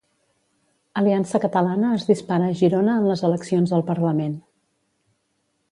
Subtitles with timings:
[1.01, 4.37] Aliança Catalana es dispara a Girona en les eleccions al Parlament.